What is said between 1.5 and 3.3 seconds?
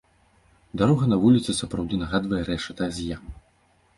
сапраўды нагадвае рэшата з ям.